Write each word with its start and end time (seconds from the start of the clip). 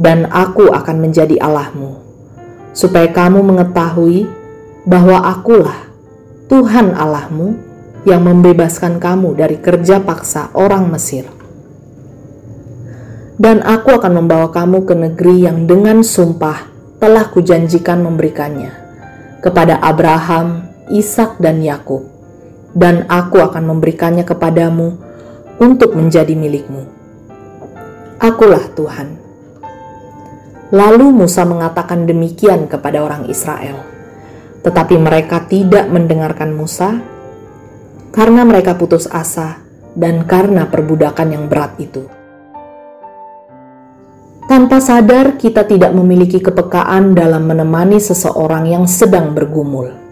dan 0.00 0.26
aku 0.30 0.70
akan 0.74 0.96
menjadi 0.98 1.38
Allahmu, 1.38 1.98
supaya 2.74 3.10
kamu 3.10 3.42
mengetahui 3.42 4.26
bahwa 4.84 5.22
akulah 5.22 5.88
Tuhan 6.50 6.92
Allahmu 6.92 7.56
yang 8.04 8.20
membebaskan 8.20 9.00
kamu 9.00 9.32
dari 9.38 9.56
kerja 9.56 10.02
paksa 10.02 10.52
orang 10.52 10.92
Mesir. 10.92 11.24
Dan 13.34 13.64
aku 13.66 13.98
akan 13.98 14.22
membawa 14.22 14.52
kamu 14.54 14.86
ke 14.86 14.94
negeri 14.94 15.48
yang 15.48 15.66
dengan 15.66 16.06
sumpah 16.06 16.70
telah 17.02 17.26
kujanjikan 17.34 17.98
memberikannya 18.04 18.70
kepada 19.42 19.82
Abraham, 19.82 20.70
Ishak 20.92 21.42
dan 21.42 21.58
Yakub, 21.64 22.06
dan 22.76 23.08
aku 23.10 23.42
akan 23.42 23.74
memberikannya 23.74 24.22
kepadamu 24.22 25.00
untuk 25.58 25.98
menjadi 25.98 26.36
milikmu. 26.36 26.86
Akulah 28.22 28.62
Tuhan. 28.76 29.23
Lalu 30.74 31.14
Musa 31.14 31.46
mengatakan 31.46 32.02
demikian 32.02 32.66
kepada 32.66 32.98
orang 33.06 33.30
Israel, 33.30 33.78
tetapi 34.66 34.98
mereka 34.98 35.46
tidak 35.46 35.86
mendengarkan 35.86 36.50
Musa 36.50 36.98
karena 38.10 38.42
mereka 38.42 38.74
putus 38.74 39.06
asa 39.06 39.62
dan 39.94 40.26
karena 40.26 40.66
perbudakan 40.66 41.30
yang 41.30 41.44
berat 41.46 41.78
itu. 41.78 42.10
Tanpa 44.50 44.82
sadar, 44.82 45.38
kita 45.38 45.62
tidak 45.62 45.94
memiliki 45.94 46.42
kepekaan 46.42 47.14
dalam 47.14 47.46
menemani 47.46 48.02
seseorang 48.02 48.66
yang 48.66 48.84
sedang 48.84 49.32
bergumul 49.32 50.04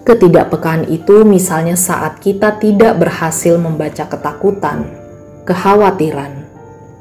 Ketidakpekaan 0.00 0.88
itu 0.88 1.28
misalnya 1.28 1.76
saat 1.76 2.24
kita 2.24 2.56
tidak 2.56 2.96
berhasil 2.96 3.60
membaca 3.60 4.08
ketakutan, 4.08 4.88
kekhawatiran, 5.44 6.39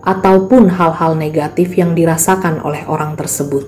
ataupun 0.06 0.72
hal-hal 0.72 1.16
negatif 1.16 1.76
yang 1.76 1.96
dirasakan 1.96 2.64
oleh 2.64 2.88
orang 2.88 3.16
tersebut. 3.20 3.68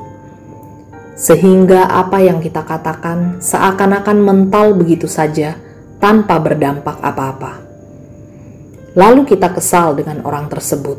Sehingga 1.16 1.92
apa 1.92 2.24
yang 2.24 2.42
kita 2.42 2.66
katakan 2.66 3.44
seakan-akan 3.44 4.18
mental 4.18 4.74
begitu 4.74 5.06
saja 5.06 5.60
tanpa 6.02 6.42
berdampak 6.42 6.98
apa-apa. 6.98 7.62
Lalu 8.98 9.24
kita 9.28 9.54
kesal 9.54 9.96
dengan 9.96 10.26
orang 10.26 10.50
tersebut. 10.52 10.98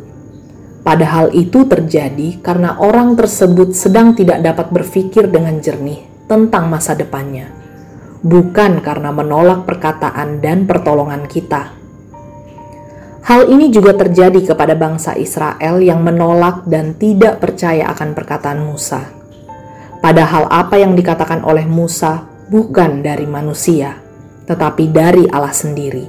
Padahal 0.83 1.31
itu 1.35 1.67
terjadi 1.67 2.43
karena 2.43 2.79
orang 2.79 3.15
tersebut 3.15 3.75
sedang 3.75 4.19
tidak 4.19 4.43
dapat 4.43 4.71
berpikir 4.71 5.31
dengan 5.31 5.63
jernih 5.63 6.03
tentang 6.27 6.67
masa 6.67 6.99
depannya 6.99 7.63
bukan 8.23 8.79
karena 8.81 9.11
menolak 9.11 9.67
perkataan 9.67 10.39
dan 10.39 10.65
pertolongan 10.65 11.27
kita. 11.27 11.82
Hal 13.23 13.47
ini 13.47 13.71
juga 13.71 13.95
terjadi 13.95 14.43
kepada 14.43 14.75
bangsa 14.75 15.15
Israel 15.15 15.79
yang 15.79 16.03
menolak 16.03 16.67
dan 16.67 16.99
tidak 16.99 17.39
percaya 17.39 17.87
akan 17.95 18.19
perkataan 18.19 18.67
Musa. 18.67 19.07
Padahal 20.03 20.51
apa 20.51 20.83
yang 20.83 20.99
dikatakan 20.99 21.47
oleh 21.47 21.63
Musa 21.63 22.27
bukan 22.51 23.07
dari 23.07 23.25
manusia, 23.31 24.03
tetapi 24.51 24.91
dari 24.91 25.31
Allah 25.31 25.55
sendiri. 25.55 26.07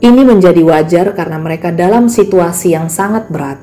Ini 0.00 0.22
menjadi 0.26 0.58
wajar 0.66 1.14
karena 1.14 1.38
mereka 1.38 1.70
dalam 1.70 2.10
situasi 2.10 2.74
yang 2.74 2.90
sangat 2.90 3.30
berat, 3.30 3.62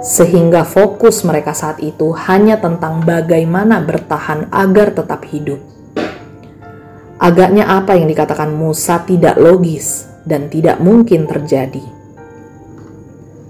sehingga 0.00 0.64
fokus 0.64 1.26
mereka 1.28 1.52
saat 1.52 1.76
itu 1.84 2.16
hanya 2.24 2.56
tentang 2.56 3.04
bagaimana 3.04 3.84
bertahan 3.84 4.48
agar 4.48 4.96
tetap 4.96 5.24
hidup 5.28 5.74
Agaknya 7.24 7.64
apa 7.70 7.96
yang 7.96 8.10
dikatakan 8.10 8.52
Musa 8.52 9.00
tidak 9.06 9.40
logis 9.40 10.13
dan 10.24 10.48
tidak 10.48 10.80
mungkin 10.80 11.28
terjadi. 11.28 11.84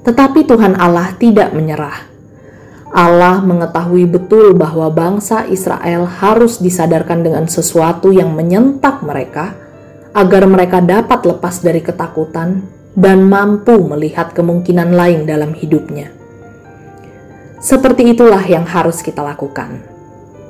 Tetapi 0.04 0.44
Tuhan 0.44 0.76
Allah 0.76 1.16
tidak 1.16 1.56
menyerah. 1.56 2.12
Allah 2.94 3.42
mengetahui 3.42 4.06
betul 4.06 4.54
bahwa 4.54 4.86
bangsa 4.92 5.48
Israel 5.50 6.06
harus 6.06 6.62
disadarkan 6.62 7.26
dengan 7.26 7.50
sesuatu 7.50 8.14
yang 8.14 8.30
menyentak 8.36 9.02
mereka 9.02 9.56
agar 10.14 10.46
mereka 10.46 10.78
dapat 10.78 11.26
lepas 11.26 11.58
dari 11.58 11.82
ketakutan 11.82 12.62
dan 12.94 13.26
mampu 13.26 13.74
melihat 13.82 14.30
kemungkinan 14.30 14.94
lain 14.94 15.26
dalam 15.26 15.56
hidupnya. 15.58 16.14
Seperti 17.58 18.14
itulah 18.14 18.44
yang 18.46 18.68
harus 18.68 19.02
kita 19.02 19.24
lakukan 19.24 19.94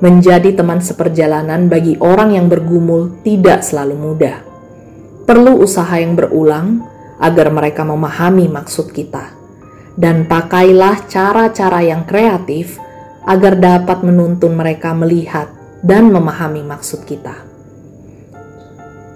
Menjadi 0.03 0.51
teman 0.51 0.83
seperjalanan 0.83 1.71
bagi 1.71 1.95
orang 2.03 2.35
yang 2.35 2.51
bergumul 2.51 3.15
tidak 3.23 3.63
selalu 3.63 3.95
mudah. 3.95 4.43
Perlu 5.25 5.57
usaha 5.57 5.97
yang 5.97 6.13
berulang 6.13 6.85
agar 7.17 7.49
mereka 7.49 7.81
memahami 7.81 8.45
maksud 8.45 8.93
kita. 8.93 9.33
Dan 9.97 10.29
pakailah 10.29 11.09
cara-cara 11.09 11.81
yang 11.81 12.05
kreatif 12.05 12.77
agar 13.25 13.57
dapat 13.57 14.05
menuntun 14.05 14.53
mereka 14.53 14.93
melihat 14.93 15.49
dan 15.81 16.13
memahami 16.13 16.61
maksud 16.61 17.09
kita. 17.09 17.33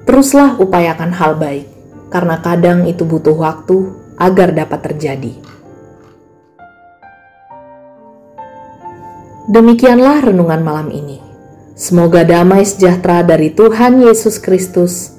Teruslah 0.09 0.57
upayakan 0.57 1.13
hal 1.13 1.37
baik, 1.37 1.69
karena 2.09 2.41
kadang 2.41 2.89
itu 2.89 3.05
butuh 3.05 3.37
waktu 3.37 3.93
agar 4.17 4.49
dapat 4.49 4.89
terjadi. 4.89 5.33
Demikianlah 9.49 10.25
renungan 10.25 10.61
malam 10.65 10.89
ini. 10.89 11.21
Semoga 11.77 12.25
damai 12.25 12.65
sejahtera 12.65 13.21
dari 13.21 13.53
Tuhan 13.53 14.01
Yesus 14.01 14.41
Kristus 14.41 15.18